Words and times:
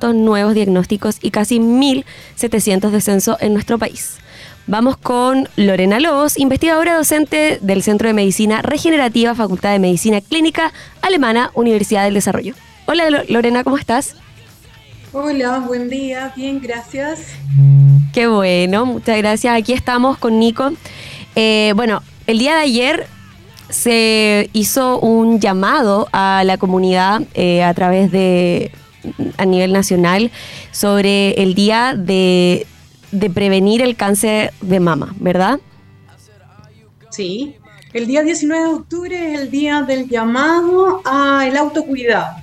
nuevos 0.00 0.54
diagnósticos 0.54 1.18
y 1.22 1.32
casi 1.32 1.58
1.700 1.58 2.90
descensos 2.90 3.36
en 3.40 3.52
nuestro 3.52 3.78
país. 3.78 4.18
Vamos 4.68 4.96
con 4.96 5.48
Lorena 5.56 5.98
Lobos, 5.98 6.38
investigadora 6.38 6.96
docente 6.96 7.58
del 7.62 7.82
Centro 7.82 8.06
de 8.06 8.14
Medicina 8.14 8.62
Regenerativa, 8.62 9.34
Facultad 9.34 9.72
de 9.72 9.80
Medicina 9.80 10.20
Clínica 10.20 10.72
Alemana, 11.02 11.50
Universidad 11.54 12.04
del 12.04 12.14
Desarrollo. 12.14 12.54
Hola 12.86 13.24
Lorena, 13.28 13.64
¿cómo 13.64 13.76
estás? 13.76 14.14
Hola, 15.12 15.58
buen 15.66 15.88
día, 15.88 16.32
bien, 16.36 16.60
gracias. 16.60 17.18
Qué 18.12 18.28
bueno, 18.28 18.86
muchas 18.86 19.18
gracias. 19.18 19.58
Aquí 19.58 19.72
estamos 19.72 20.16
con 20.16 20.38
Nico. 20.38 20.70
Eh, 21.34 21.72
bueno, 21.74 22.04
el 22.28 22.38
día 22.38 22.54
de 22.54 22.60
ayer 22.60 23.08
se 23.68 24.48
hizo 24.52 25.00
un 25.00 25.40
llamado 25.40 26.06
a 26.12 26.44
la 26.44 26.56
comunidad 26.56 27.22
eh, 27.34 27.64
a 27.64 27.74
través 27.74 28.12
de 28.12 28.70
a 29.36 29.44
nivel 29.44 29.72
nacional 29.72 30.30
sobre 30.70 31.30
el 31.42 31.54
día 31.54 31.94
de, 31.96 32.66
prevenir 33.34 33.82
el 33.82 33.96
cáncer 33.96 34.52
de 34.60 34.80
mama, 34.80 35.14
¿verdad? 35.18 35.60
Sí, 37.10 37.56
el 37.92 38.06
día 38.06 38.22
19 38.22 38.62
de 38.62 38.74
octubre 38.74 39.32
es 39.32 39.40
el 39.40 39.50
día 39.50 39.82
del 39.82 40.08
llamado 40.08 41.00
al 41.04 41.56
autocuidado. 41.56 42.36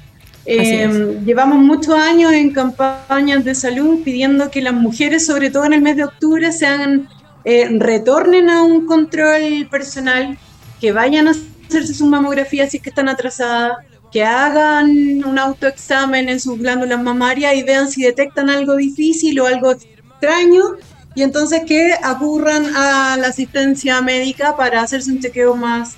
Eh, 0.47 1.19
llevamos 1.25 1.57
muchos 1.57 1.95
años 1.95 2.31
en 2.31 2.51
campañas 2.51 3.43
de 3.43 3.55
salud 3.55 4.01
pidiendo 4.03 4.51
que 4.51 4.61
las 4.61 4.73
mujeres, 4.73 5.25
sobre 5.25 5.49
todo 5.49 5.65
en 5.65 5.73
el 5.73 5.81
mes 5.81 5.95
de 5.95 6.03
octubre, 6.03 6.51
sean 6.51 7.07
eh, 7.45 7.67
retornen 7.79 8.49
a 8.49 8.63
un 8.63 8.87
control 8.87 9.67
personal, 9.69 10.37
que 10.81 10.91
vayan 10.91 11.27
a 11.27 11.31
hacerse 11.31 11.93
su 11.93 12.05
mamografía 12.07 12.67
si 12.67 12.77
es 12.77 12.83
que 12.83 12.89
están 12.89 13.07
atrasadas, 13.07 13.77
que 14.11 14.23
hagan 14.23 15.23
un 15.25 15.39
autoexamen 15.39 16.29
en 16.29 16.39
sus 16.39 16.57
glándulas 16.59 17.01
mamarias 17.01 17.55
y 17.55 17.63
vean 17.63 17.89
si 17.89 18.03
detectan 18.03 18.49
algo 18.49 18.75
difícil 18.75 19.39
o 19.39 19.47
algo 19.47 19.71
extraño 19.71 20.63
y 21.15 21.23
entonces 21.23 21.61
que 21.65 21.93
acurran 22.01 22.75
a 22.75 23.17
la 23.17 23.27
asistencia 23.27 24.01
médica 24.01 24.55
para 24.57 24.81
hacerse 24.81 25.11
un 25.11 25.19
chequeo 25.19 25.55
más, 25.55 25.95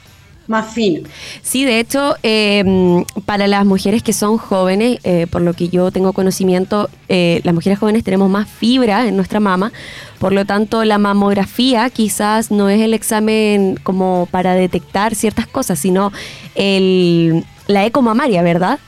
más 0.48 0.73
fino. 0.73 1.08
Sí, 1.42 1.66
de 1.66 1.80
hecho, 1.80 2.16
em, 2.23 3.03
para 3.26 3.48
las 3.48 3.66
mujeres 3.66 4.03
que 4.03 4.14
son 4.14 4.38
jóvenes, 4.38 5.00
eh, 5.03 5.28
por 5.30 5.42
lo 5.42 5.53
que 5.53 5.70
yo 5.70 5.92
tengo 5.92 6.14
conocimiento, 6.14 6.90
eh, 7.09 7.42
las 7.44 7.53
mujeres 7.53 7.80
jóvenes 7.80 8.03
tenemos 8.03 8.30
más 8.30 8.50
fibra 8.50 9.08
en 9.08 9.16
nuestra 9.16 9.40
mama, 9.40 9.72
por 10.20 10.34
lo 10.34 10.45
tanto 10.45 10.84
la 10.84 10.98
mamografía 10.98 11.90
quizás 11.90 12.52
no 12.52 12.70
es 12.70 12.81
el 12.81 12.94
examen 12.94 13.80
como 13.84 14.28
para 14.31 14.53
detectar 14.53 15.16
ciertas 15.16 15.48
cosas, 15.48 15.80
sino 15.80 16.12
el 16.56 17.45
la 17.68 17.86
ecomamaria, 17.86 18.42
¿verdad? 18.42 18.80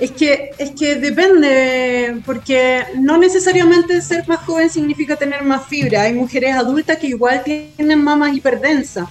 Es 0.00 0.12
que, 0.12 0.52
es 0.56 0.70
que 0.70 0.94
depende, 0.94 2.22
porque 2.24 2.84
no 2.98 3.18
necesariamente 3.18 4.00
ser 4.00 4.26
más 4.26 4.40
joven 4.40 4.70
significa 4.70 5.16
tener 5.16 5.42
más 5.44 5.66
fibra. 5.66 6.02
Hay 6.02 6.14
mujeres 6.14 6.56
adultas 6.56 6.96
que 6.96 7.08
igual 7.08 7.42
tienen 7.44 8.02
mamas 8.02 8.34
hiperdensas. 8.34 9.08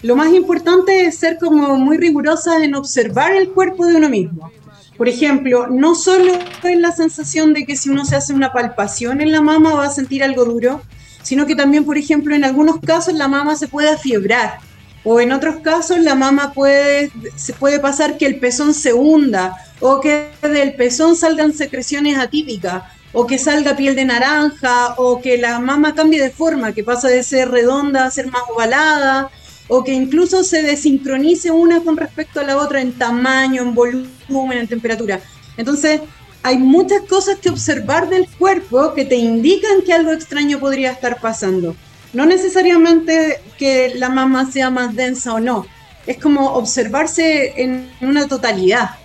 Lo 0.00 0.16
más 0.16 0.32
importante 0.32 1.04
es 1.04 1.18
ser 1.18 1.36
como 1.38 1.76
muy 1.76 1.98
rigurosas 1.98 2.62
en 2.62 2.74
observar 2.74 3.32
el 3.32 3.50
cuerpo 3.50 3.86
de 3.86 3.96
uno 3.96 4.08
mismo. 4.08 4.50
Por 4.96 5.08
ejemplo, 5.08 5.66
no 5.66 5.94
solo 5.94 6.38
es 6.62 6.78
la 6.78 6.92
sensación 6.92 7.52
de 7.52 7.66
que 7.66 7.76
si 7.76 7.90
uno 7.90 8.06
se 8.06 8.16
hace 8.16 8.32
una 8.32 8.52
palpación 8.52 9.20
en 9.20 9.32
la 9.32 9.42
mama 9.42 9.74
va 9.74 9.84
a 9.84 9.90
sentir 9.90 10.22
algo 10.22 10.46
duro, 10.46 10.80
sino 11.22 11.44
que 11.46 11.54
también, 11.54 11.84
por 11.84 11.98
ejemplo, 11.98 12.34
en 12.34 12.44
algunos 12.44 12.80
casos 12.80 13.12
la 13.14 13.28
mama 13.28 13.54
se 13.56 13.68
puede 13.68 13.90
afiebrar 13.90 14.58
o 15.04 15.20
en 15.20 15.32
otros 15.32 15.56
casos 15.56 15.98
la 15.98 16.14
mama 16.14 16.52
puede, 16.52 17.10
se 17.36 17.52
puede 17.52 17.80
pasar 17.80 18.16
que 18.18 18.26
el 18.26 18.38
pezón 18.38 18.72
se 18.74 18.92
hunda 18.92 19.56
o 19.82 20.00
que 20.00 20.28
del 20.42 20.74
pezón 20.74 21.16
salgan 21.16 21.52
secreciones 21.52 22.16
atípicas 22.16 22.84
o 23.12 23.26
que 23.26 23.36
salga 23.36 23.76
piel 23.76 23.94
de 23.96 24.04
naranja 24.04 24.94
o 24.96 25.20
que 25.20 25.36
la 25.36 25.58
mama 25.58 25.94
cambie 25.94 26.22
de 26.22 26.30
forma, 26.30 26.72
que 26.72 26.84
pasa 26.84 27.08
de 27.08 27.22
ser 27.22 27.50
redonda 27.50 28.06
a 28.06 28.10
ser 28.10 28.28
más 28.28 28.42
ovalada 28.48 29.28
o 29.68 29.82
que 29.82 29.92
incluso 29.92 30.44
se 30.44 30.62
desincronice 30.62 31.50
una 31.50 31.82
con 31.82 31.96
respecto 31.96 32.40
a 32.40 32.44
la 32.44 32.56
otra 32.56 32.80
en 32.80 32.92
tamaño, 32.92 33.62
en 33.62 33.74
volumen, 33.74 34.58
en 34.58 34.68
temperatura. 34.68 35.20
Entonces, 35.56 36.00
hay 36.44 36.58
muchas 36.58 37.02
cosas 37.02 37.38
que 37.38 37.50
observar 37.50 38.08
del 38.08 38.28
cuerpo 38.28 38.94
que 38.94 39.04
te 39.04 39.16
indican 39.16 39.82
que 39.84 39.92
algo 39.92 40.12
extraño 40.12 40.60
podría 40.60 40.92
estar 40.92 41.20
pasando. 41.20 41.74
No 42.12 42.24
necesariamente 42.24 43.40
que 43.58 43.94
la 43.96 44.08
mama 44.08 44.50
sea 44.50 44.70
más 44.70 44.94
densa 44.94 45.34
o 45.34 45.40
no, 45.40 45.66
es 46.06 46.18
como 46.18 46.52
observarse 46.54 47.60
en 47.62 47.90
una 48.00 48.28
totalidad. 48.28 49.01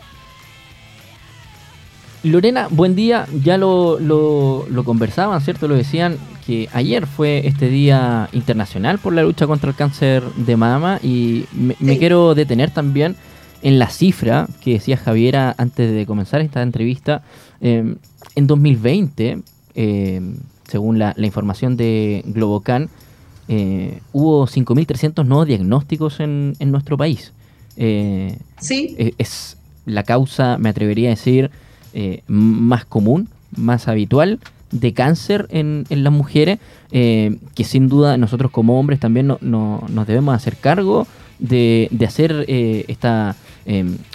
Lorena, 2.28 2.68
buen 2.70 2.96
día. 2.96 3.28
Ya 3.44 3.58
lo, 3.58 4.00
lo, 4.00 4.84
conversaban, 4.84 5.42
¿cierto? 5.42 5.68
Lo 5.68 5.76
decían 5.76 6.18
que 6.46 6.70
ayer 6.74 7.06
fue 7.08 7.48
este 7.48 7.70
Día 7.70 8.30
Internacional 8.32 9.00
por 9.00 9.14
la 9.14 9.24
lucha 9.24 9.48
contra 9.48 9.70
el 9.70 9.76
cáncer 9.76 10.24
de 10.36 10.56
mama 10.56 11.00
y 11.04 11.46
me, 11.54 11.98
quiero 11.98 12.36
detener 12.36 12.72
también 12.72 13.16
en 13.62 13.80
la 13.80 13.90
cifra 13.90 14.48
que 14.62 14.74
decía 14.74 14.98
Javiera 14.98 15.56
antes 15.58 15.92
de 15.92 16.06
comenzar 16.06 16.42
esta 16.42 16.62
entrevista. 16.62 17.24
Eh, 17.60 17.96
en 18.36 18.48
2020, 18.48 19.42
eh, 19.76 20.22
según 20.68 21.00
la, 21.00 21.14
información 21.18 21.78
de 21.78 22.24
Globocan, 22.26 22.90
eh, 23.48 24.02
hubo 24.12 24.46
5.300 24.46 25.26
nuevos 25.26 25.48
diagnósticos 25.48 26.20
en, 26.20 26.56
nuestro 26.60 26.98
país. 26.98 27.34
Eh, 27.78 28.38
sí. 28.60 28.96
Eh, 28.98 29.14
es 29.18 29.58
la 29.86 30.04
causa, 30.04 30.58
me 30.58 30.70
atrevería 30.70 31.10
a 31.10 31.12
decir, 31.12 31.50
más 32.28 32.86
común, 32.86 33.28
más 33.56 33.88
habitual 33.88 34.40
de 34.72 34.94
cáncer 34.94 35.48
en, 35.50 35.86
las 35.90 36.14
mujeres, 36.14 36.60
que 36.92 37.64
sin 37.64 37.90
duda 37.90 38.18
nosotros 38.18 38.52
como 38.52 38.80
hombres 38.80 39.00
también 39.00 39.28
nos 39.42 40.08
debemos 40.08 40.36
hacer 40.36 40.58
cargo 40.58 41.08
de, 41.40 41.90
hacer 42.06 42.46
esta 42.48 43.36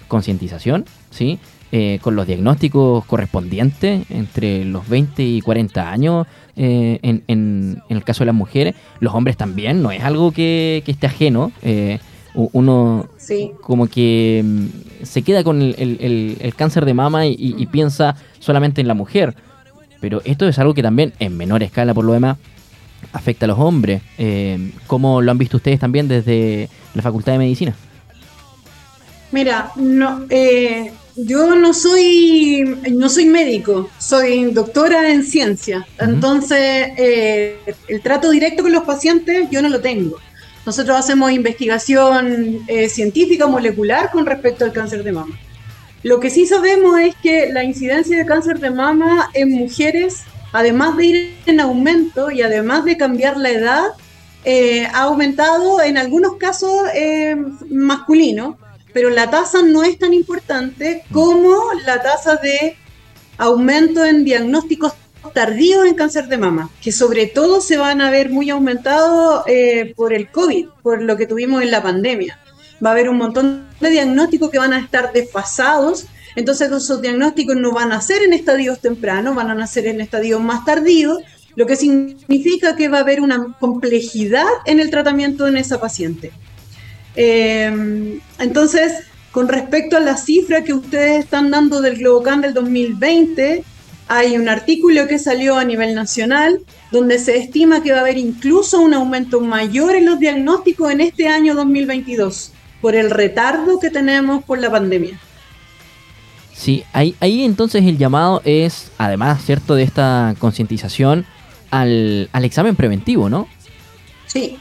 concientización, 0.09 0.85
¿sí? 1.11 1.39
Eh, 1.75 2.01
con 2.03 2.17
los 2.17 2.27
diagnósticos 2.27 3.03
correspondientes 3.07 4.05
entre 4.11 4.63
los 4.67 4.87
20 4.91 5.23
y 5.23 5.41
40 5.41 5.91
años 5.91 6.27
eh, 6.55 6.99
en, 7.01 7.23
en, 7.29 7.83
el 7.89 8.05
caso 8.05 8.21
de 8.21 8.27
las 8.27 8.35
mujeres. 8.35 8.75
Los 9.01 9.15
hombres 9.15 9.39
también, 9.39 9.83
no 9.83 9.91
es 9.91 10.05
algo 10.05 10.33
que, 10.33 10.85
esté 10.87 11.07
ajeno. 11.07 11.51
Eh, 12.35 12.49
uno 12.53 13.09
como 13.61 13.87
que 13.87 14.43
mm, 14.45 15.05
se 15.05 15.23
queda 15.23 15.45
con 15.45 15.63
el, 15.63 16.55
cáncer 16.57 16.85
de 16.85 16.95
mama 16.95 17.27
y, 17.27 17.67
piensa 17.67 18.17
solamente 18.39 18.81
en 18.81 18.89
la 18.89 18.95
mujer. 18.95 19.35
Pero 20.01 20.21
esto 20.25 20.49
es 20.49 20.59
algo 20.59 20.75
que 20.75 20.83
también, 20.83 21.13
en 21.21 21.37
menor 21.37 21.63
escala 21.63 21.95
por 21.95 22.05
lo 22.05 22.13
demás, 22.13 22.37
afecta 23.13 23.47
a 23.47 23.49
los 23.49 23.59
hombres. 23.59 24.03
¿Cómo 24.87 25.21
lo 25.21 25.31
han 25.31 25.39
visto 25.39 25.59
ustedes 25.59 25.79
también 25.79 26.09
desde 26.09 26.69
la 26.95 27.03
Facultad 27.03 27.33
de 27.33 27.39
Medicina? 27.39 27.75
Mira, 29.33 29.73
no, 29.77 30.27
eh, 30.29 30.93
yo 31.17 31.55
no 31.57 31.73
soy, 31.73 32.65
no 32.91 33.09
soy 33.09 33.25
médico, 33.25 33.89
soy 33.99 34.53
doctora 34.53 35.11
en 35.11 35.25
ciencia. 35.25 35.87
Entonces, 35.99 36.91
eh, 36.99 37.57
el 37.89 38.03
trato 38.03 38.31
directo 38.31 38.63
con 38.63 38.73
los 38.73 38.85
pacientes 38.85 39.49
yo 39.51 39.63
no 39.63 39.71
lo 39.71 39.81
tengo. 39.81 40.19
Nosotros 40.65 40.97
hacemos 40.97 41.33
investigación 41.33 42.61
eh, 42.69 42.89
científica 42.89 43.47
molecular 43.47 44.11
con 44.11 44.27
respecto 44.27 44.65
al 44.65 44.73
cáncer 44.73 45.03
de 45.03 45.13
mama. 45.13 45.39
Lo 46.03 46.21
que 46.21 46.31
sí 46.31 46.47
sabemos 46.47 46.99
es 47.01 47.15
que 47.17 47.53
la 47.53 47.65
incidencia 47.65 48.17
de 48.17 48.27
cáncer 48.27 48.59
de 48.59 48.71
mama 48.71 49.31
en 49.35 49.51
mujeres, 49.51 50.23
además 50.53 50.97
de 50.97 51.07
ir 51.07 51.37
en 51.47 51.61
aumento 51.61 52.31
y 52.31 52.43
además 52.43 52.85
de 52.85 52.97
cambiar 52.97 53.37
la 53.37 53.51
edad, 53.51 53.85
eh, 54.45 54.87
ha 54.87 55.03
aumentado 55.03 55.81
en 55.81 55.99
algunos 55.99 56.37
casos 56.37 56.73
masculinos 57.71 58.57
pero 58.93 59.11
la 59.11 59.31
tasa 59.31 59.63
no 59.63 59.83
es 59.83 59.99
tan 59.99 60.13
importante 60.15 61.05
como 61.13 61.57
la 61.85 62.03
tasa 62.03 62.37
de 62.37 62.77
aumento 63.39 64.05
en 64.05 64.25
diagnósticos 64.25 64.93
tardíos 65.31 65.87
en 65.87 65.95
cáncer 65.95 66.29
de 66.29 66.39
mama, 66.39 66.71
que 66.81 66.93
sobre 66.93 67.27
todo 67.27 67.61
se 67.61 67.77
van 67.77 68.01
a 68.01 68.11
ver 68.11 68.31
muy 68.31 68.51
aumentados 68.51 69.45
eh, 69.47 69.93
por 69.97 70.13
el 70.13 70.31
COVID, 70.31 70.67
por 70.83 71.03
lo 71.03 71.17
que 71.17 71.27
tuvimos 71.27 71.63
en 71.63 71.71
la 71.71 71.83
pandemia. 71.83 72.39
Va 72.85 72.91
a 72.91 72.93
haber 72.93 73.09
un 73.09 73.19
montón 73.19 73.69
de 73.81 73.91
diagnósticos 73.91 74.51
que 74.51 74.59
van 74.59 74.73
a 74.73 74.81
estar 74.81 75.13
desfasados, 75.13 76.07
entonces 76.35 76.71
esos 76.73 77.01
diagnósticos 77.01 77.57
no 77.57 77.73
van 77.73 77.93
a 77.93 78.01
ser 78.01 78.23
en 78.23 78.33
estadios 78.33 78.81
tempranos, 78.81 79.35
van 79.35 79.61
a 79.61 79.67
ser 79.67 79.87
en 79.87 80.01
estadios 80.01 80.41
más 80.41 80.65
tardíos, 80.65 81.19
lo 81.55 81.67
que 81.67 81.77
significa 81.77 82.77
que 82.77 82.89
va 82.89 82.99
a 82.99 83.03
haber 83.03 83.21
una 83.21 83.55
complejidad 83.61 84.47
en 84.65 84.81
el 84.81 84.91
tratamiento 84.91 85.47
en 85.47 85.57
esa 85.57 85.81
paciente. 85.81 86.33
Em, 87.15 88.21
entonces, 88.39 89.05
con 89.31 89.49
respecto 89.49 89.97
a 89.97 90.01
la 90.01 90.17
cifra 90.17 90.65
que 90.65 90.73
ustedes 90.73 91.25
están 91.25 91.51
dando 91.51 91.81
del 91.81 91.99
Globocan 91.99 92.41
del 92.41 92.55
2020, 92.55 93.65
hay 94.15 94.37
un 94.37 94.49
artículo 94.49 95.09
que 95.09 95.19
salió 95.19 95.57
a 95.57 95.65
nivel 95.65 95.95
nacional 95.95 96.61
donde 96.91 97.19
se 97.19 97.39
estima 97.39 97.83
que 97.83 97.93
va 97.93 97.99
a 97.99 98.01
haber 98.03 98.19
incluso 98.19 98.81
un 98.81 98.93
aumento 98.95 99.41
mayor 99.41 99.95
en 99.95 100.07
los 100.07 100.19
diagnósticos 100.19 100.93
en 100.93 101.01
este 101.01 101.29
año 101.29 101.55
2022 101.55 102.53
por 102.81 102.95
el 102.95 103.11
retardo 103.11 103.79
que 103.79 103.91
tenemos 103.91 104.45
por 104.45 104.59
la 104.59 104.71
pandemia. 104.71 105.19
Sí, 106.53 106.85
ahí, 106.93 107.15
ahí 107.21 107.45
entonces 107.45 107.85
el 107.85 107.97
llamado 107.97 108.43
es, 108.45 108.91
además, 108.99 109.43
¿cierto?, 109.45 109.75
de 109.75 109.85
esta 109.85 110.35
concientización 110.39 111.25
al, 111.71 112.29
al 112.33 112.45
examen 112.45 112.77
preventivo, 112.77 113.31
¿no? 113.31 113.49
Sí, 114.27 114.59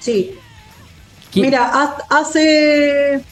sí. 0.00 0.34
Mira, 1.34 1.94
hace 2.10 3.22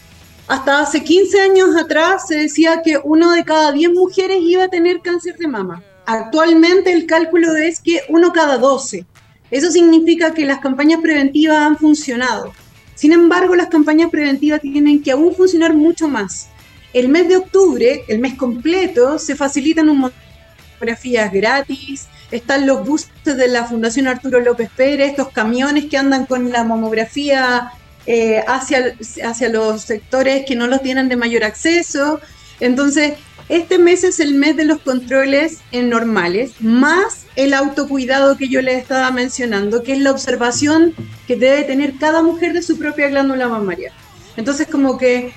hasta 0.48 0.80
hace 0.80 1.02
15 1.02 1.40
años 1.40 1.76
atrás 1.76 2.26
se 2.26 2.36
decía 2.36 2.82
que 2.84 2.98
uno 3.02 3.32
de 3.32 3.44
cada 3.44 3.72
10 3.72 3.92
mujeres 3.92 4.38
iba 4.40 4.64
a 4.64 4.68
tener 4.68 5.00
cáncer 5.00 5.36
de 5.36 5.46
mama. 5.46 5.82
Actualmente 6.04 6.92
el 6.92 7.06
cálculo 7.06 7.54
es 7.54 7.80
que 7.80 8.00
uno 8.08 8.32
cada 8.32 8.58
12. 8.58 9.06
Eso 9.50 9.70
significa 9.70 10.34
que 10.34 10.44
las 10.44 10.58
campañas 10.58 11.00
preventivas 11.00 11.58
han 11.58 11.78
funcionado. 11.78 12.52
Sin 12.94 13.12
embargo, 13.12 13.54
las 13.54 13.68
campañas 13.68 14.10
preventivas 14.10 14.60
tienen 14.60 15.02
que 15.02 15.12
aún 15.12 15.34
funcionar 15.34 15.74
mucho 15.74 16.08
más. 16.08 16.48
El 16.92 17.08
mes 17.08 17.28
de 17.28 17.36
octubre, 17.36 18.04
el 18.08 18.18
mes 18.18 18.34
completo, 18.34 19.18
se 19.18 19.36
facilitan 19.36 19.88
un 19.88 19.98
montón 19.98 20.20
de 20.20 20.72
fotografías 20.74 21.32
gratis, 21.32 22.06
están 22.30 22.66
los 22.66 22.86
buses 22.86 23.10
de 23.24 23.48
la 23.48 23.64
Fundación 23.64 24.08
Arturo 24.08 24.40
López 24.40 24.70
Pérez, 24.76 25.10
estos 25.10 25.30
camiones 25.30 25.86
que 25.86 25.96
andan 25.96 26.26
con 26.26 26.50
la 26.50 26.64
mamografía 26.64 27.72
eh, 28.06 28.42
hacia, 28.46 28.96
hacia 29.24 29.48
los 29.48 29.82
sectores 29.82 30.44
que 30.46 30.56
no 30.56 30.66
los 30.66 30.82
tienen 30.82 31.08
de 31.08 31.16
mayor 31.16 31.44
acceso. 31.44 32.20
Entonces, 32.60 33.14
este 33.48 33.78
mes 33.78 34.04
es 34.04 34.20
el 34.20 34.34
mes 34.34 34.56
de 34.56 34.64
los 34.64 34.80
controles 34.80 35.58
en 35.72 35.90
normales, 35.90 36.52
más 36.60 37.26
el 37.36 37.54
autocuidado 37.54 38.36
que 38.36 38.48
yo 38.48 38.62
les 38.62 38.78
estaba 38.78 39.10
mencionando, 39.10 39.82
que 39.82 39.92
es 39.92 39.98
la 39.98 40.10
observación 40.10 40.94
que 41.26 41.36
debe 41.36 41.64
tener 41.64 41.96
cada 41.98 42.22
mujer 42.22 42.52
de 42.52 42.62
su 42.62 42.78
propia 42.78 43.08
glándula 43.08 43.48
mamaria. 43.48 43.92
Entonces, 44.36 44.68
como 44.68 44.96
que 44.96 45.32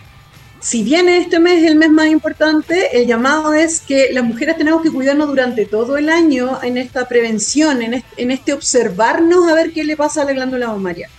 si 0.60 0.84
bien 0.84 1.10
este 1.10 1.40
mes 1.40 1.64
es 1.64 1.72
el 1.72 1.76
mes 1.76 1.90
más 1.90 2.08
importante, 2.08 3.00
el 3.00 3.06
llamado 3.06 3.54
es 3.54 3.82
que 3.82 4.10
las 4.12 4.24
mujeres 4.24 4.58
tenemos 4.58 4.82
que 4.82 4.92
cuidarnos 4.92 5.28
durante 5.28 5.66
todo 5.66 5.98
el 5.98 6.10
año 6.10 6.60
en 6.64 6.78
esta 6.78 7.08
prevención, 7.08 7.82
en 7.82 7.96
este, 7.96 8.24
en 8.24 8.32
este 8.32 8.54
observarnos 8.54 9.48
a 9.48 9.54
ver 9.54 9.74
qué 9.74 9.84
le 9.84 9.96
pasa 9.96 10.22
a 10.22 10.26
la 10.26 10.34
glándula 10.34 10.68
mamaria. 10.68 11.10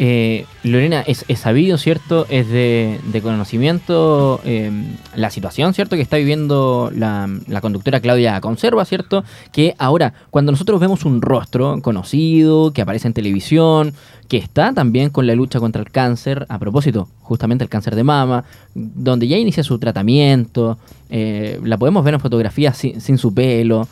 Eh, 0.00 0.46
Lorena, 0.62 1.00
es, 1.00 1.24
sabido, 1.38 1.76
¿cierto? 1.76 2.24
Es 2.28 2.48
de, 2.48 3.20
conocimiento 3.20 4.40
eh, 4.44 4.70
la 5.16 5.30
situación, 5.30 5.74
¿cierto? 5.74 5.96
Que 5.96 6.02
está 6.02 6.16
viviendo 6.16 6.92
la, 6.94 7.28
conductora 7.60 7.98
Claudia 8.00 8.40
Conserva, 8.40 8.84
¿cierto? 8.84 9.24
Que 9.50 9.74
ahora, 9.78 10.14
cuando 10.30 10.52
nosotros 10.52 10.78
vemos 10.78 11.04
un 11.04 11.20
rostro 11.20 11.80
conocido, 11.82 12.72
que 12.72 12.82
aparece 12.82 13.08
en 13.08 13.14
televisión, 13.14 13.92
que 14.28 14.36
está 14.36 14.72
también 14.72 15.10
con 15.10 15.26
la 15.26 15.34
lucha 15.34 15.58
contra 15.58 15.82
el 15.82 15.90
cáncer, 15.90 16.46
a 16.48 16.58
propósito, 16.60 17.08
justamente 17.22 17.64
el 17.64 17.70
cáncer 17.70 17.96
de 17.96 18.04
mama, 18.04 18.44
donde 18.74 19.26
ya 19.26 19.36
inicia 19.36 19.64
su 19.64 19.80
tratamiento, 19.80 20.78
eh, 21.10 21.58
la 21.64 21.76
podemos 21.76 22.04
ver 22.04 22.14
en 22.14 22.20
fotografías 22.20 22.76
sin, 22.76 23.18
su 23.18 23.34
pelo, 23.34 23.88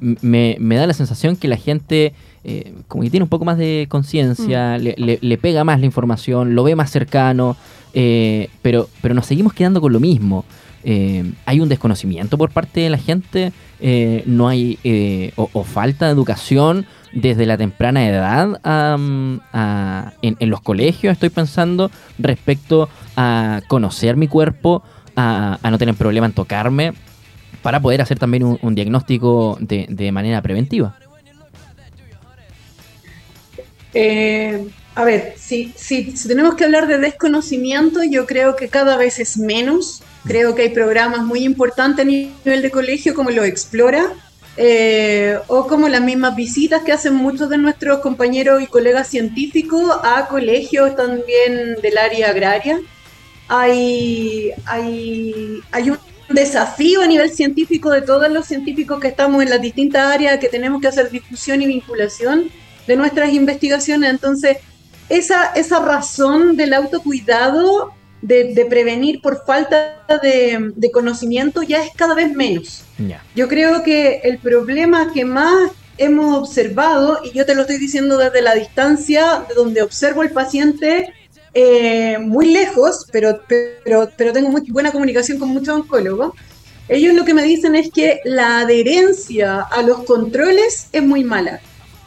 me, 0.00 0.56
me 0.58 0.76
da 0.76 0.86
la 0.86 0.94
sensación 0.94 1.36
que 1.36 1.48
la 1.48 1.56
gente 1.56 2.14
eh, 2.42 2.72
como 2.88 3.04
que 3.04 3.10
tiene 3.10 3.24
un 3.24 3.28
poco 3.28 3.44
más 3.44 3.58
de 3.58 3.86
conciencia, 3.90 4.78
mm. 4.78 4.82
le, 5.20 5.38
pega 5.38 5.62
más 5.62 5.78
la 5.78 5.86
información, 5.86 6.54
lo 6.54 6.64
ve 6.64 6.74
más 6.74 6.90
cercano, 6.90 7.56
eh, 7.92 8.48
pero, 8.62 8.88
pero 9.02 9.14
nos 9.14 9.26
seguimos 9.26 9.52
quedando 9.52 9.80
con 9.80 9.92
lo 9.92 10.00
mismo. 10.00 10.44
Eh, 10.82 11.30
hay 11.44 11.60
un 11.60 11.68
desconocimiento 11.68 12.38
por 12.38 12.50
parte 12.50 12.80
de 12.80 12.90
la 12.90 12.96
gente, 12.96 13.52
no 14.26 14.48
hay 14.48 14.78
o, 15.36 15.64
falta 15.64 16.06
de 16.06 16.12
educación 16.12 16.86
desde 17.12 17.44
la 17.44 17.58
temprana 17.58 18.06
edad 18.06 18.58
en, 20.22 20.50
los 20.50 20.60
colegios, 20.62 21.12
estoy 21.12 21.28
pensando, 21.28 21.90
respecto 22.18 22.88
a 23.16 23.60
conocer 23.68 24.16
mi 24.16 24.28
cuerpo, 24.28 24.82
a, 25.16 25.58
no 25.70 25.76
tener 25.76 25.94
problema 25.94 26.26
en 26.26 26.32
tocarme, 26.32 26.94
para 27.62 27.80
poder 27.80 28.00
hacer 28.00 28.18
también 28.18 28.58
un, 28.60 28.74
diagnóstico 28.74 29.58
de 29.60 30.12
manera 30.12 30.40
preventiva. 30.42 30.96
Eh, 33.94 34.68
a 34.94 35.04
ver, 35.04 35.34
si, 35.36 35.72
si, 35.76 36.12
tenemos 36.26 36.54
que 36.54 36.64
hablar 36.64 36.86
de 36.86 36.98
desconocimiento, 36.98 38.02
yo 38.04 38.26
creo 38.26 38.56
que 38.56 38.68
cada 38.68 38.96
vez 38.96 39.18
es 39.18 39.36
menos. 39.38 40.02
Creo 40.24 40.54
que 40.54 40.62
hay 40.62 40.68
programas 40.70 41.24
muy 41.24 41.44
importantes 41.44 42.04
a 42.04 42.08
nivel 42.08 42.62
de 42.62 42.70
colegio 42.70 43.14
como 43.14 43.30
lo 43.30 43.44
Explora, 43.44 44.12
eh, 44.56 45.38
o 45.46 45.66
como 45.66 45.88
las 45.88 46.02
mismas 46.02 46.36
visitas 46.36 46.82
que 46.82 46.92
hacen 46.92 47.14
muchos 47.14 47.48
de 47.48 47.56
nuestros 47.56 48.00
compañeros 48.00 48.62
y 48.62 48.66
colegas 48.66 49.08
científicos 49.08 49.90
a 50.02 50.26
colegios 50.28 50.94
también 50.94 51.76
del 51.82 51.98
área 51.98 52.30
agraria. 52.30 52.78
Hay, 53.48 54.52
hay, 54.66 55.60
hay 55.72 55.90
un 55.90 55.98
desafío 56.30 57.02
a 57.02 57.06
nivel 57.06 57.30
científico 57.30 57.90
de 57.90 58.02
todos 58.02 58.30
los 58.30 58.46
científicos 58.46 59.00
que 59.00 59.08
estamos 59.08 59.42
en 59.42 59.50
las 59.50 59.60
distintas 59.60 60.06
áreas 60.06 60.38
que 60.38 60.48
tenemos 60.48 60.80
que 60.80 60.88
hacer 60.88 61.10
difusión 61.10 61.60
y 61.62 61.66
vinculación 61.66 62.50
de 62.86 62.96
nuestras 62.96 63.32
investigaciones. 63.32 64.10
Entonces, 64.10 64.58
esa, 65.08 65.52
esa 65.54 65.80
razón 65.84 66.56
del 66.56 66.72
autocuidado, 66.72 67.92
de, 68.22 68.66
prevenir 68.68 69.20
por 69.20 69.44
falta 69.44 70.04
de, 70.22 70.90
conocimiento, 70.92 71.62
ya 71.62 71.82
es 71.82 71.90
cada 71.94 72.14
vez 72.14 72.32
menos. 72.32 72.84
Yo 73.34 73.48
creo 73.48 73.82
que 73.82 74.20
el 74.24 74.38
problema 74.38 75.12
que 75.12 75.24
más 75.24 75.72
hemos 75.98 76.38
observado, 76.38 77.20
y 77.24 77.32
yo 77.32 77.44
te 77.44 77.54
lo 77.54 77.62
estoy 77.62 77.78
diciendo 77.78 78.16
desde 78.16 78.40
la 78.42 78.54
distancia, 78.54 79.44
de 79.48 79.54
donde 79.54 79.82
observo 79.82 80.22
al 80.22 80.30
paciente 80.30 81.12
eh, 81.54 82.18
muy 82.18 82.52
lejos, 82.52 83.06
pero, 83.10 83.40
pero, 83.48 84.10
pero 84.16 84.32
tengo 84.32 84.48
muy 84.48 84.62
buena 84.70 84.92
comunicación 84.92 85.38
con 85.38 85.48
muchos 85.48 85.74
oncólogos, 85.74 86.32
ellos 86.88 87.14
lo 87.14 87.24
que 87.24 87.34
me 87.34 87.42
dicen 87.42 87.74
es 87.74 87.90
que 87.90 88.20
la 88.24 88.60
adherencia 88.60 89.60
a 89.60 89.82
los 89.82 90.02
controles 90.04 90.88
es 90.92 91.02
muy 91.02 91.22
mala 91.22 91.60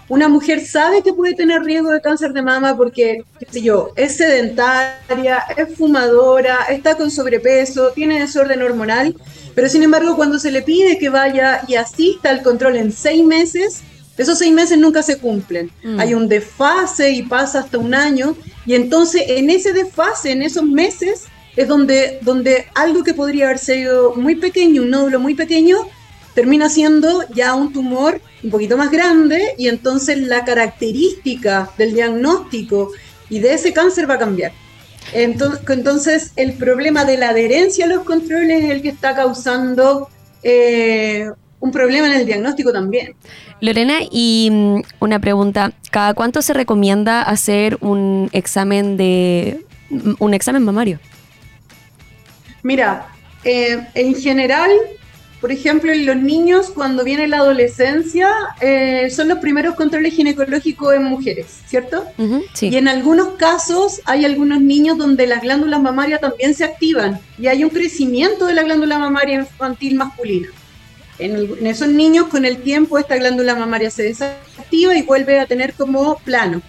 una 0.09 0.27
mujer 0.27 0.65
sabe 0.65 1.01
que 1.01 1.13
puede 1.13 1.33
tener 1.33 1.63
riesgo 1.63 1.89
de 1.89 2.01
cáncer 2.01 2.33
de 2.33 2.41
mama 2.41 2.75
porque, 2.75 3.23
qué 3.39 3.47
sé 3.49 3.61
yo, 3.61 3.89
es 3.95 4.17
sedentaria, 4.17 5.39
es 5.55 5.75
fumadora, 5.75 6.65
está 6.69 6.95
con 6.95 7.09
sobrepeso, 7.09 7.91
tiene 7.91 8.19
desorden 8.19 8.61
hormonal, 8.61 9.15
pero 9.55 9.69
sin 9.69 9.81
embargo 9.81 10.15
cuando 10.15 10.39
se 10.39 10.51
le 10.51 10.61
pide 10.61 10.97
que 10.97 11.09
vaya 11.09 11.61
y 11.67 11.75
asista 11.75 12.29
al 12.29 12.43
control 12.43 12.75
en 12.75 12.91
seis 12.91 13.23
meses, 13.23 13.81
esos 14.17 14.37
seis 14.37 14.53
meses 14.53 14.77
nunca 14.77 15.01
se 15.01 15.17
cumplen. 15.17 15.71
Mm. 15.83 15.99
Hay 15.99 16.13
un 16.13 16.27
desfase 16.27 17.09
y 17.11 17.23
pasa 17.23 17.61
hasta 17.61 17.77
un 17.79 17.95
año, 17.95 18.35
y 18.65 18.75
entonces 18.75 19.23
en 19.27 19.49
ese 19.49 19.73
desfase, 19.73 20.31
en 20.31 20.41
esos 20.41 20.63
meses, 20.63 21.25
es 21.55 21.67
donde, 21.67 22.19
donde 22.21 22.65
algo 22.73 23.03
que 23.03 23.13
podría 23.13 23.45
haber 23.45 23.59
sido 23.59 24.15
muy 24.15 24.35
pequeño, 24.35 24.81
un 24.81 24.89
nódulo 24.89 25.19
muy 25.19 25.35
pequeño, 25.35 25.77
termina 26.33 26.69
siendo 26.69 27.23
ya 27.29 27.53
un 27.53 27.71
tumor 27.71 28.19
un 28.43 28.49
poquito 28.49 28.75
más 28.75 28.91
grande 28.91 29.53
y 29.57 29.67
entonces 29.67 30.17
la 30.17 30.43
característica 30.43 31.69
del 31.77 31.93
diagnóstico 31.93 32.91
y 33.29 33.39
de 33.39 33.53
ese 33.53 33.71
cáncer 33.71 34.09
va 34.09 34.15
a 34.15 34.19
cambiar. 34.19 34.51
Entonces, 35.13 36.31
el 36.37 36.53
problema 36.53 37.05
de 37.05 37.17
la 37.17 37.29
adherencia 37.29 37.85
a 37.85 37.89
los 37.89 38.03
controles 38.03 38.63
es 38.63 38.71
el 38.71 38.81
que 38.81 38.89
está 38.89 39.13
causando 39.13 40.09
eh, 40.41 41.29
un 41.63 41.71
problema 41.71 42.07
en 42.07 42.19
el 42.19 42.25
diagnóstico 42.25 42.73
también. 42.73 43.15
Lorena, 43.61 43.99
y 44.11 44.49
mm, 44.51 44.81
una 44.99 45.19
pregunta, 45.19 45.71
¿cada 45.91 46.13
cuánto 46.13 46.41
se 46.41 46.53
recomienda 46.53 47.21
hacer 47.21 47.77
un 47.79 48.29
examen 48.33 48.97
de 48.97 49.61
un 50.19 50.33
examen 50.33 50.65
mamario? 50.65 50.99
Mira, 52.63 53.07
eh, 53.45 53.79
en 53.95 54.13
general 54.13 54.71
por 55.39 55.51
ejemplo, 55.51 55.91
en 55.91 56.05
los 56.05 56.15
niños, 56.15 56.69
cuando 56.69 57.03
viene 57.03 57.27
la 57.27 57.39
adolescencia, 57.39 58.29
eh, 58.61 59.09
son 59.09 59.27
los 59.27 59.39
primeros 59.39 59.75
controles 59.75 60.13
ginecológicos 60.13 60.93
en 60.93 61.03
mujeres, 61.03 61.47
¿cierto? 61.67 62.05
Y 62.61 62.77
en 62.77 62.87
algunos 62.87 63.35
casos 63.35 63.99
hay 64.05 64.23
algunos 64.23 64.61
niños 64.61 64.97
donde 64.97 65.27
las 65.27 65.41
glándulas 65.41 65.81
mamarias 65.81 66.21
también 66.21 66.53
se 66.53 66.63
activan 66.63 67.19
y 67.37 67.47
hay 67.47 67.65
un 67.65 67.71
crecimiento 67.71 68.45
de 68.45 68.53
la 68.53 68.63
glándula 68.63 68.97
mamaria 68.97 69.35
infantil 69.35 69.95
masculina. 69.95 70.47
En, 71.19 71.67
esos 71.67 71.89
niños, 71.89 72.27
con 72.27 72.45
el 72.45 72.57
tiempo, 72.57 72.97
esta 72.97 73.17
glándula 73.17 73.55
mamaria 73.55 73.91
se 73.91 74.03
desactiva 74.03 74.95
y 74.95 75.03
vuelve 75.03 75.39
a 75.39 75.45
tener 75.45 75.73
como 75.73 76.17
plano. 76.19 76.61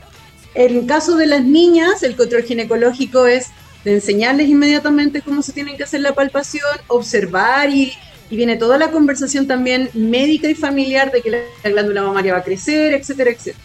En 0.55 0.77
el 0.77 0.87
caso 0.87 1.17
de 1.17 1.27
las 1.27 1.45
niñas, 1.45 2.03
el 2.03 2.17
control 2.17 2.43
ginecológico 2.43 3.27
es 3.27 3.49
de 3.85 3.95
enseñarles 3.95 4.49
inmediatamente 4.49 5.21
cómo 5.21 5.43
se 5.43 5.53
tienen 5.53 5.77
que 5.77 5.85
hacer 5.85 6.01
la 6.01 6.15
palpación, 6.15 6.63
observar 6.89 7.71
y 7.71 7.93
y 8.31 8.37
viene 8.37 8.57
toda 8.57 8.79
la 8.79 8.91
conversación 8.91 9.47
también 9.47 9.91
médica 9.95 10.49
y 10.49 10.55
familiar 10.55 11.13
de 11.13 11.23
que 11.23 11.31
la, 11.31 11.39
glándula 11.63 12.03
mamaria 12.03 12.33
va 12.33 12.39
a 12.41 12.45
crecer, 12.45 12.95
etcétera, 12.95 13.31
etcétera. 13.31 13.65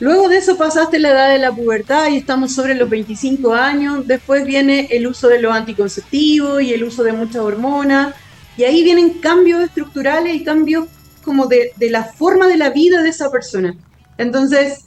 Luego 0.00 0.28
de 0.28 0.38
eso 0.38 0.56
pasaste 0.56 1.00
la 1.00 1.10
edad 1.10 1.32
de 1.32 1.38
la 1.38 1.52
pubertad 1.52 2.08
y 2.08 2.16
estamos 2.16 2.54
sobre 2.54 2.74
los 2.76 2.88
25 2.88 3.52
años. 3.52 4.06
Después 4.06 4.44
viene 4.44 4.86
el 4.92 5.08
uso 5.08 5.26
de 5.28 5.42
los 5.42 5.52
anticonceptivos 5.52 6.62
y 6.62 6.72
el 6.72 6.84
uso 6.84 7.02
de 7.02 7.12
muchas 7.12 7.42
hormonas. 7.42 8.14
Y 8.58 8.64
ahí 8.64 8.82
vienen 8.82 9.20
cambios 9.20 9.62
estructurales 9.62 10.34
y 10.34 10.44
cambios 10.44 10.88
como 11.24 11.46
de, 11.46 11.72
de 11.76 11.90
la 11.90 12.04
forma 12.04 12.46
de 12.46 12.58
la 12.58 12.70
vida 12.70 13.02
de 13.02 13.08
esa 13.08 13.30
persona. 13.30 13.74
Entonces, 14.18 14.84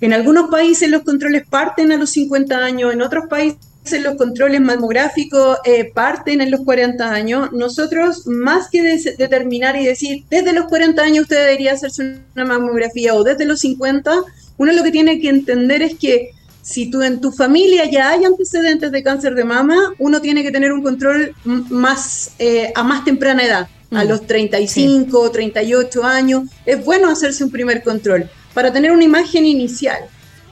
en 0.00 0.12
algunos 0.12 0.50
países 0.50 0.88
los 0.88 1.02
controles 1.02 1.44
parten 1.48 1.90
a 1.90 1.96
los 1.96 2.10
50 2.10 2.56
años, 2.58 2.92
en 2.92 3.02
otros 3.02 3.26
países 3.28 3.58
los 3.96 4.16
controles 4.16 4.60
mamográficos 4.60 5.58
eh, 5.64 5.90
parten 5.92 6.40
en 6.40 6.50
los 6.50 6.60
40 6.60 7.10
años. 7.10 7.52
Nosotros, 7.52 8.26
más 8.26 8.68
que 8.68 8.82
determinar 9.16 9.76
y 9.76 9.86
decir, 9.86 10.24
desde 10.28 10.52
los 10.52 10.66
40 10.66 11.02
años 11.02 11.22
usted 11.22 11.38
debería 11.38 11.72
hacerse 11.72 12.20
una 12.34 12.44
mamografía 12.44 13.14
o 13.14 13.24
desde 13.24 13.46
los 13.46 13.60
50, 13.60 14.12
uno 14.58 14.72
lo 14.72 14.82
que 14.82 14.90
tiene 14.90 15.20
que 15.20 15.30
entender 15.30 15.82
es 15.82 15.98
que 15.98 16.32
si 16.68 16.90
tú 16.90 17.02
en 17.02 17.18
tu 17.18 17.32
familia 17.32 17.90
ya 17.90 18.10
hay 18.10 18.26
antecedentes 18.26 18.92
de 18.92 19.02
cáncer 19.02 19.34
de 19.34 19.42
mama, 19.42 19.94
uno 19.98 20.20
tiene 20.20 20.42
que 20.42 20.50
tener 20.50 20.70
un 20.70 20.82
control 20.82 21.34
más 21.44 22.32
eh, 22.38 22.70
a 22.74 22.82
más 22.82 23.06
temprana 23.06 23.42
edad, 23.42 23.68
a 23.90 24.04
mm. 24.04 24.08
los 24.08 24.26
35, 24.26 25.18
o 25.18 25.30
38 25.30 26.04
años. 26.04 26.42
Es 26.66 26.84
bueno 26.84 27.08
hacerse 27.08 27.42
un 27.42 27.50
primer 27.50 27.82
control 27.82 28.28
para 28.52 28.70
tener 28.70 28.90
una 28.90 29.02
imagen 29.02 29.46
inicial. 29.46 29.98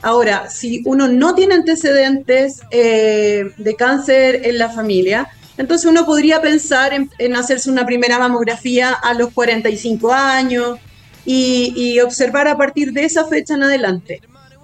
Ahora, 0.01 0.49
si 0.49 0.81
uno 0.85 1.07
no 1.07 1.35
tiene 1.35 1.53
antecedentes 1.53 2.61
eh, 2.71 3.51
de 3.55 3.75
cáncer 3.75 4.41
en 4.43 4.57
la 4.57 4.69
familia, 4.69 5.27
entonces 5.59 5.87
uno 5.87 6.03
podría 6.03 6.41
pensar 6.41 6.93
en, 6.95 7.35
hacerse 7.35 7.69
una 7.69 7.85
primera 7.85 8.17
mamografía 8.17 8.91
a 8.91 9.13
los 9.13 9.31
45 9.33 10.11
años 10.11 10.79
y, 11.25 11.99
observar 11.99 12.47
a 12.47 12.57
partir 12.57 12.91
de 12.91 13.05
esa 13.05 13.25
fecha 13.25 13.53
en 13.53 13.63
adelante. 13.63 14.21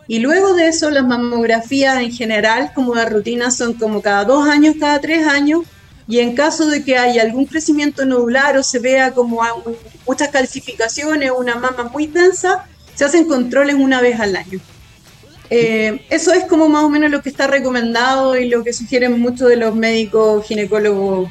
Y 0.07 0.19
luego 0.19 0.53
de 0.53 0.67
eso, 0.67 0.89
las 0.89 1.05
mamografías 1.05 2.01
en 2.01 2.11
general, 2.11 2.71
como 2.73 2.93
de 2.95 3.05
rutina, 3.05 3.51
son 3.51 3.73
como 3.73 4.01
cada 4.01 4.25
dos 4.25 4.47
años, 4.47 4.75
cada 4.79 4.99
tres 4.99 5.25
años. 5.27 5.61
Y 6.07 6.19
en 6.19 6.35
caso 6.35 6.67
de 6.67 6.83
que 6.83 6.97
haya 6.97 7.21
algún 7.21 7.45
crecimiento 7.45 8.05
nodular 8.05 8.57
o 8.57 8.63
se 8.63 8.79
vea 8.79 9.11
como 9.11 9.41
muchas 10.05 10.29
calcificaciones, 10.29 11.31
una 11.37 11.55
mama 11.55 11.89
muy 11.93 12.07
densa, 12.07 12.65
se 12.93 13.05
hacen 13.05 13.25
controles 13.25 13.75
una 13.75 14.01
vez 14.01 14.19
al 14.19 14.35
año. 14.35 14.59
Eh, 15.49 16.01
eso 16.09 16.33
es 16.33 16.45
como 16.45 16.67
más 16.67 16.83
o 16.83 16.89
menos 16.89 17.11
lo 17.11 17.21
que 17.21 17.29
está 17.29 17.47
recomendado 17.47 18.35
y 18.35 18.49
lo 18.49 18.63
que 18.63 18.73
sugieren 18.73 19.19
muchos 19.19 19.49
de 19.49 19.55
los 19.55 19.75
médicos, 19.75 20.45
ginecólogos 20.45 21.29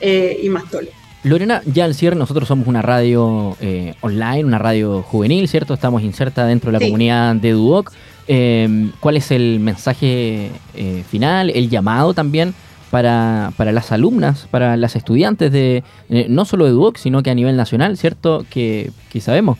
eh, 0.00 0.40
y 0.42 0.48
mastólogos. 0.48 0.94
Lorena, 1.22 1.62
ya 1.66 1.84
al 1.84 1.94
cierre, 1.94 2.16
nosotros 2.16 2.48
somos 2.48 2.66
una 2.66 2.80
radio 2.80 3.56
eh, 3.60 3.94
online, 4.00 4.44
una 4.44 4.58
radio 4.58 5.02
juvenil, 5.02 5.48
¿cierto? 5.48 5.74
Estamos 5.74 6.02
inserta 6.02 6.46
dentro 6.46 6.72
de 6.72 6.78
la 6.78 6.84
comunidad 6.84 7.36
de 7.36 7.52
Duoc. 7.52 7.92
¿Cuál 8.26 9.16
es 9.16 9.30
el 9.30 9.60
mensaje 9.60 10.50
final, 11.08 11.50
el 11.50 11.68
llamado 11.68 12.14
también 12.14 12.54
para, 12.90 13.52
las 13.58 13.92
alumnas, 13.92 14.46
para 14.50 14.76
las 14.76 14.96
estudiantes 14.96 15.50
de 15.52 15.82
no 16.28 16.44
solo 16.44 16.66
de 16.66 16.70
Duoc, 16.70 16.96
sino 16.96 17.22
que 17.22 17.30
a 17.30 17.34
nivel 17.34 17.56
nacional, 17.56 17.96
¿cierto? 17.96 18.46
Que, 18.50 18.92
que 19.10 19.20
sabemos, 19.20 19.58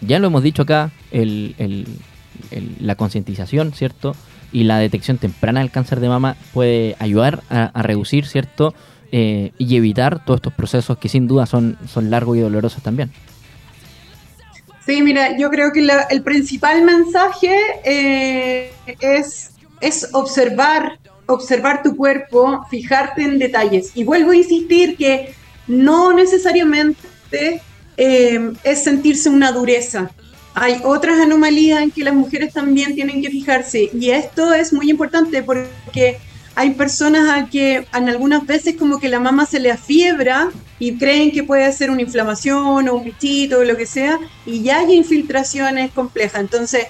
ya 0.00 0.18
lo 0.18 0.26
hemos 0.26 0.42
dicho 0.42 0.62
acá, 0.62 0.90
el 1.10 1.54
la 2.80 2.94
concientización, 2.94 3.72
¿cierto? 3.72 4.14
Y 4.52 4.64
la 4.64 4.78
detección 4.78 5.18
temprana 5.18 5.60
del 5.60 5.70
cáncer 5.70 6.00
de 6.00 6.08
mama 6.08 6.36
puede 6.52 6.96
ayudar 6.98 7.42
a, 7.50 7.82
reducir, 7.82 8.26
¿cierto? 8.26 8.74
Eh, 9.12 9.52
y 9.58 9.76
evitar 9.76 10.24
todos 10.24 10.38
estos 10.38 10.52
procesos 10.52 10.98
que 10.98 11.08
sin 11.08 11.26
duda 11.28 11.46
son, 11.46 11.78
son 11.86 12.10
largos 12.10 12.36
y 12.36 12.40
dolorosos 12.40 12.82
también. 12.82 13.10
Sí, 14.86 15.02
mira, 15.02 15.36
yo 15.38 15.50
creo 15.50 15.72
que 15.72 15.86
el 16.10 16.22
principal 16.22 16.82
mensaje 16.82 17.56
eh, 17.84 18.70
es, 19.00 19.50
es 19.80 20.08
observar, 20.12 20.98
observar 21.26 21.82
tu 21.82 21.96
cuerpo, 21.96 22.66
fijarte 22.70 23.22
en 23.22 23.38
detalles. 23.38 23.92
Y 23.94 24.04
vuelvo 24.04 24.32
a 24.32 24.36
insistir 24.36 24.96
que 24.96 25.34
no 25.66 26.12
necesariamente 26.12 27.62
eh, 27.96 28.52
es 28.62 28.84
sentirse 28.84 29.30
una 29.30 29.52
dureza 29.52 30.10
hay 30.54 30.80
otras 30.84 31.20
anomalías 31.20 31.82
en 31.82 31.90
que 31.90 32.04
las 32.04 32.14
mujeres 32.14 32.52
también 32.52 32.94
tienen 32.94 33.20
que 33.20 33.28
fijarse 33.28 33.90
y 33.92 34.10
esto 34.10 34.54
es 34.54 34.72
muy 34.72 34.88
importante 34.88 35.42
porque 35.42 36.16
hay 36.54 36.70
personas 36.70 37.28
a 37.36 37.50
que 37.50 37.86
en 37.92 38.08
algunas 38.08 38.46
veces 38.46 38.76
como 38.76 39.00
que 39.00 39.08
la 39.08 39.18
mama 39.18 39.46
se 39.46 39.58
le 39.58 39.72
afiebra 39.72 40.50
y 40.84 40.98
creen 40.98 41.32
que 41.32 41.42
puede 41.42 41.72
ser 41.72 41.90
una 41.90 42.02
inflamación 42.02 42.88
o 42.88 42.94
un 42.94 43.04
bichito 43.04 43.60
o 43.60 43.64
lo 43.64 43.74
que 43.74 43.86
sea 43.86 44.18
y 44.44 44.62
ya 44.62 44.80
hay 44.80 44.92
infiltraciones 44.92 45.90
complejas. 45.92 46.42
Entonces, 46.42 46.88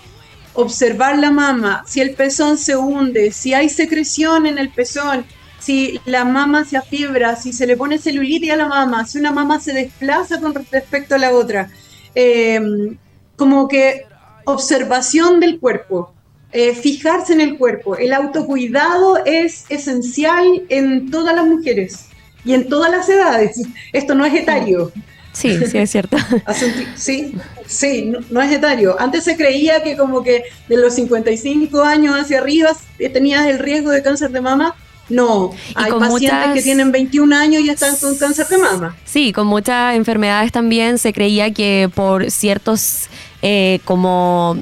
observar 0.52 1.16
la 1.16 1.30
mama, 1.30 1.84
si 1.86 2.00
el 2.00 2.14
pezón 2.14 2.58
se 2.58 2.74
hunde, 2.76 3.30
si 3.30 3.54
hay 3.54 3.68
secreción 3.68 4.46
en 4.46 4.58
el 4.58 4.70
pezón, 4.70 5.24
si 5.60 6.00
la 6.06 6.24
mama 6.24 6.64
se 6.64 6.76
afiebra, 6.76 7.36
si 7.36 7.52
se 7.52 7.68
le 7.68 7.76
pone 7.76 7.98
celulitis 7.98 8.50
a 8.50 8.56
la 8.56 8.66
mama, 8.66 9.06
si 9.06 9.18
una 9.18 9.30
mama 9.30 9.60
se 9.60 9.72
desplaza 9.72 10.40
con 10.40 10.54
respecto 10.72 11.14
a 11.14 11.18
la 11.18 11.30
otra. 11.30 11.70
Eh, 12.16 12.96
como 13.36 13.68
que 13.68 14.06
observación 14.44 15.38
del 15.38 15.60
cuerpo, 15.60 16.12
eh, 16.50 16.74
fijarse 16.74 17.32
en 17.32 17.40
el 17.40 17.58
cuerpo. 17.58 17.96
El 17.96 18.12
autocuidado 18.12 19.24
es 19.24 19.66
esencial 19.68 20.64
en 20.68 21.12
todas 21.12 21.36
las 21.36 21.46
mujeres 21.46 22.08
y 22.44 22.54
en 22.54 22.68
todas 22.68 22.90
las 22.90 23.08
edades. 23.08 23.60
Esto 23.92 24.14
no 24.14 24.24
es 24.24 24.34
etario. 24.34 24.92
Sí, 25.32 25.58
sí, 25.66 25.78
es 25.78 25.90
cierto. 25.90 26.16
sí, 26.96 27.34
sí, 27.66 28.12
no, 28.30 28.40
es 28.40 28.52
etario. 28.52 28.96
Antes 29.00 29.24
se 29.24 29.36
creía 29.36 29.82
que 29.82 29.96
como 29.96 30.22
que 30.22 30.44
de 30.68 30.76
los 30.76 30.94
55 30.94 31.82
años 31.82 32.14
hacia 32.16 32.38
arriba 32.38 32.70
tenías 33.12 33.46
el 33.46 33.58
riesgo 33.58 33.90
de 33.90 34.02
cáncer 34.02 34.30
de 34.30 34.40
mama 34.40 34.76
no, 35.08 35.50
hay 35.74 35.92
pacientes 35.92 36.54
que 36.54 36.62
tienen 36.62 36.90
21 36.90 37.36
años 37.36 37.62
y 37.62 37.68
están 37.68 37.94
con 37.96 38.16
cáncer 38.16 38.46
de 38.48 38.58
mama. 38.58 38.96
Sí, 39.04 39.32
con 39.32 39.46
muchas 39.46 39.96
enfermedades 39.96 40.50
también 40.50 40.98
se 40.98 41.12
creía 41.12 41.52
que 41.52 41.90
por 41.94 42.30
ciertos 42.30 43.08
eh, 43.42 43.80
como, 43.84 44.56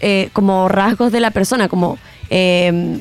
eh, 0.00 0.30
como 0.32 0.68
rasgos 0.68 1.12
de 1.12 1.20
la 1.20 1.30
persona, 1.30 1.68
como 1.68 1.98
eh, 2.28 2.98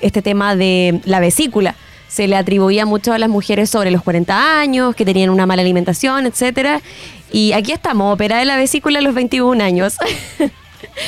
este 0.00 0.22
tema 0.22 0.56
de 0.56 1.00
la 1.04 1.20
vesícula, 1.20 1.74
se 2.08 2.28
le 2.28 2.36
atribuía 2.36 2.86
mucho 2.86 3.12
a 3.12 3.18
las 3.18 3.28
mujeres 3.28 3.70
sobre 3.70 3.90
los 3.90 4.02
40 4.02 4.60
años, 4.60 4.94
que 4.94 5.04
tenían 5.04 5.30
una 5.30 5.46
mala 5.46 5.62
alimentación, 5.62 6.26
etcétera. 6.26 6.80
Y 7.32 7.52
aquí 7.52 7.72
estamos, 7.72 8.14
operada 8.14 8.40
de 8.40 8.46
la 8.46 8.56
vesícula 8.56 9.00
a 9.00 9.02
los 9.02 9.14
21 9.14 9.62
años. 9.62 9.96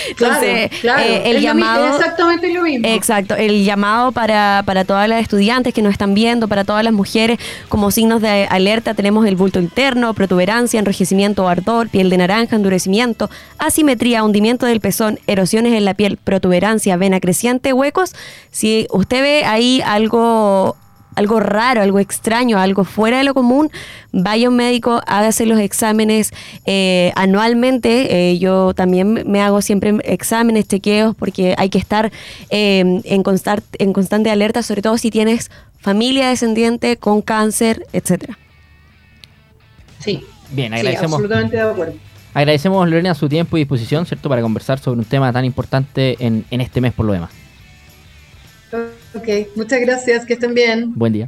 Entonces, 0.08 0.70
eh, 0.82 1.22
el 1.24 1.40
llamado. 1.40 1.96
exactamente 1.96 2.52
lo 2.52 2.62
mismo. 2.62 2.86
Exacto, 2.86 3.34
el 3.34 3.64
llamado 3.64 4.12
para, 4.12 4.62
para 4.66 4.84
todas 4.84 5.08
las 5.08 5.22
estudiantes 5.22 5.72
que 5.72 5.82
nos 5.82 5.92
están 5.92 6.14
viendo, 6.14 6.48
para 6.48 6.64
todas 6.64 6.84
las 6.84 6.92
mujeres, 6.92 7.38
como 7.68 7.90
signos 7.90 8.20
de 8.20 8.46
alerta, 8.50 8.94
tenemos 8.94 9.26
el 9.26 9.36
bulto 9.36 9.60
interno, 9.60 10.12
protuberancia, 10.14 10.78
enrojecimiento 10.78 11.44
o 11.44 11.48
ardor, 11.48 11.88
piel 11.88 12.10
de 12.10 12.18
naranja, 12.18 12.56
endurecimiento, 12.56 13.30
asimetría, 13.58 14.24
hundimiento 14.24 14.66
del 14.66 14.80
pezón, 14.80 15.18
erosiones 15.26 15.72
en 15.72 15.84
la 15.84 15.94
piel, 15.94 16.16
protuberancia, 16.16 16.96
vena 16.96 17.20
creciente, 17.20 17.72
huecos. 17.72 18.14
Si 18.50 18.86
usted 18.90 19.22
ve 19.22 19.44
ahí 19.44 19.82
algo 19.84 20.76
algo 21.14 21.40
raro, 21.40 21.82
algo 21.82 21.98
extraño, 21.98 22.58
algo 22.58 22.84
fuera 22.84 23.18
de 23.18 23.24
lo 23.24 23.34
común, 23.34 23.70
vaya 24.12 24.46
a 24.46 24.50
un 24.50 24.56
médico, 24.56 25.00
hágase 25.06 25.46
los 25.46 25.58
exámenes 25.58 26.32
eh, 26.64 27.12
anualmente. 27.16 28.30
Eh, 28.30 28.38
yo 28.38 28.72
también 28.74 29.24
me 29.26 29.42
hago 29.42 29.60
siempre 29.62 29.96
exámenes, 30.04 30.68
chequeos, 30.68 31.16
porque 31.16 31.54
hay 31.58 31.70
que 31.70 31.78
estar 31.78 32.12
eh, 32.50 32.80
en, 32.80 33.22
en 33.78 33.92
constante 33.92 34.30
alerta, 34.30 34.62
sobre 34.62 34.82
todo 34.82 34.96
si 34.98 35.10
tienes 35.10 35.50
familia 35.80 36.28
descendiente 36.28 36.96
con 36.96 37.22
cáncer, 37.22 37.86
etcétera. 37.92 38.38
Sí. 39.98 40.24
Bien, 40.50 40.72
agradecemos. 40.72 41.14
absolutamente 41.14 41.56
de 41.56 41.62
acuerdo. 41.62 41.94
Agradecemos, 42.34 42.88
Lorena, 42.88 43.14
su 43.14 43.28
tiempo 43.28 43.56
y 43.56 43.60
disposición, 43.60 44.06
¿cierto?, 44.06 44.28
para 44.28 44.42
conversar 44.42 44.78
sobre 44.78 45.00
un 45.00 45.04
tema 45.04 45.32
tan 45.32 45.44
importante 45.44 46.16
en, 46.24 46.44
en 46.50 46.60
este 46.60 46.80
mes 46.80 46.92
por 46.92 47.06
lo 47.06 47.12
demás. 47.12 47.30
Ok, 49.14 49.56
muchas 49.56 49.80
gracias, 49.80 50.26
que 50.26 50.34
estén 50.34 50.54
bien. 50.54 50.92
Buen 50.94 51.12
día. 51.12 51.26